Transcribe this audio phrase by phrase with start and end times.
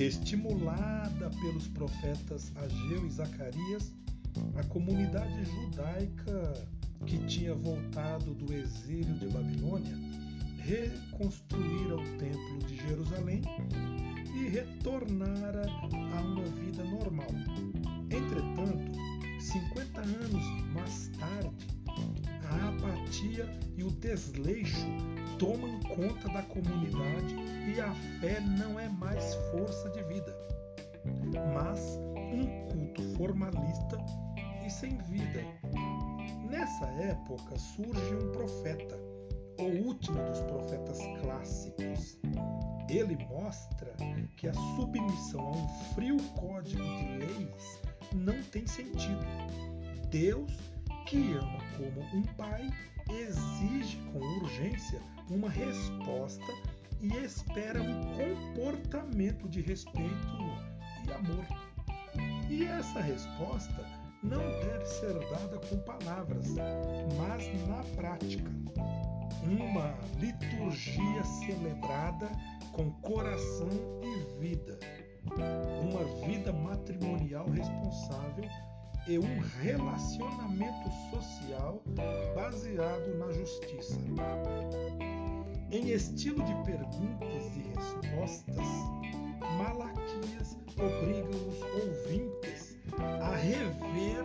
[0.00, 3.92] Estimulada pelos profetas Ageu e Zacarias,
[4.56, 6.66] a comunidade judaica
[7.04, 9.94] que tinha voltado do exílio de Babilônia
[10.56, 13.42] reconstruíra o templo de Jerusalém
[14.34, 17.28] e retornara a uma vida normal.
[18.10, 18.98] Entretanto,
[19.38, 21.50] 50 anos mais tarde,
[22.50, 24.86] a apatia e o desleixo
[25.38, 27.34] tomam conta da comunidade
[27.74, 30.36] e a fé não é mais força de vida,
[31.54, 33.98] mas um culto formalista
[34.64, 35.44] e sem vida.
[36.50, 38.98] Nessa época surge um profeta,
[39.58, 42.18] o último dos profetas clássicos.
[42.88, 43.94] Ele mostra
[44.36, 47.80] que a submissão a um frio código de leis
[48.14, 49.24] não tem sentido.
[50.10, 50.50] Deus,
[51.10, 52.70] que ama como um pai,
[53.10, 56.52] exige com urgência uma resposta
[57.00, 60.28] e espera um comportamento de respeito
[61.04, 61.44] e amor.
[62.48, 63.84] E essa resposta
[64.22, 66.46] não deve ser dada com palavras,
[67.18, 68.48] mas na prática.
[69.42, 72.30] Uma liturgia celebrada
[72.70, 73.68] com coração
[74.00, 74.78] e vida.
[75.82, 78.48] Uma vida matrimonial responsável
[79.10, 81.82] e um relacionamento social
[82.32, 83.98] baseado na justiça.
[85.72, 88.66] Em estilo de perguntas e respostas,
[89.58, 92.78] Malaquias obriga os ouvintes
[93.20, 94.24] a rever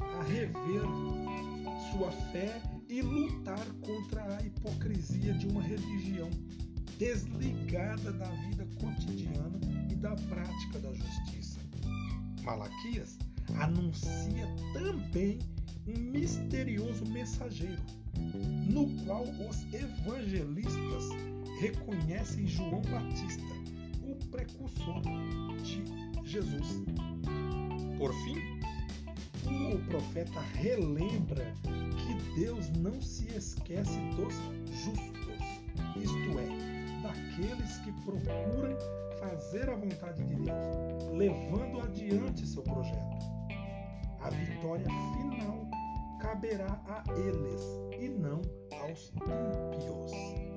[0.00, 0.82] a rever
[1.90, 6.30] sua fé e lutar contra a hipocrisia de uma religião
[6.98, 9.58] desligada da vida cotidiana
[9.90, 11.33] e da prática da justiça.
[12.44, 13.18] Malaquias
[13.58, 15.38] anuncia também
[15.86, 17.82] um misterioso mensageiro,
[18.70, 21.04] no qual os evangelistas
[21.60, 23.42] reconhecem João Batista,
[24.02, 25.02] o precursor
[25.62, 25.84] de
[26.28, 26.82] Jesus.
[27.98, 28.36] Por fim,
[29.72, 34.34] o profeta relembra que Deus não se esquece dos
[34.70, 35.14] justos,
[35.96, 38.76] isto é, daqueles que procuram
[39.28, 43.16] fazer a vontade de Deus, levando adiante seu projeto.
[44.20, 45.66] A vitória final
[46.20, 47.62] caberá a eles
[47.98, 48.40] e não
[48.80, 50.53] aos ímpios.